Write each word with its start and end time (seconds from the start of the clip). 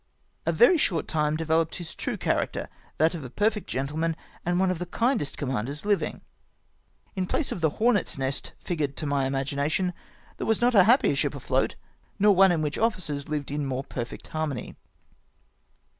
A 0.47 0.51
very 0.51 0.79
short 0.79 1.07
time 1.07 1.35
de 1.37 1.45
veloped 1.45 1.73
liis 1.75 1.95
true 1.95 2.17
character,— 2.17 2.69
that 2.97 3.13
of 3.13 3.23
a 3.23 3.29
perfect 3.29 3.67
gentle 3.69 3.97
man, 3.97 4.15
and 4.43 4.59
one 4.59 4.71
of 4.71 4.79
the 4.79 4.87
kindest 4.87 5.37
commanders 5.37 5.83
hving.. 5.83 6.21
In 7.15 7.27
place 7.27 7.51
of 7.51 7.61
the 7.61 7.69
hornet's 7.77 8.17
nest 8.17 8.53
figured 8.57 8.97
to 8.97 9.05
my 9.05 9.27
imagination, 9.27 9.93
there 10.37 10.47
was 10.47 10.59
not 10.59 10.73
a 10.73 10.85
happier 10.85 11.15
ship 11.15 11.35
afloat, 11.35 11.75
nor 12.17 12.33
one 12.35 12.51
in 12.51 12.63
which 12.63 12.79
officers 12.79 13.25
hved 13.25 13.51
in 13.51 13.67
more 13.67 13.83
perfect 13.83 14.29
harmony. 14.29 14.75